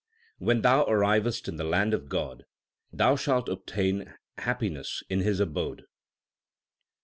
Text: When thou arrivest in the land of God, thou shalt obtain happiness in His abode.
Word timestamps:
When 0.39 0.63
thou 0.63 0.83
arrivest 0.85 1.47
in 1.47 1.57
the 1.57 1.63
land 1.63 1.93
of 1.93 2.09
God, 2.09 2.45
thou 2.91 3.15
shalt 3.15 3.47
obtain 3.47 4.11
happiness 4.39 5.03
in 5.11 5.19
His 5.19 5.39
abode. 5.39 5.85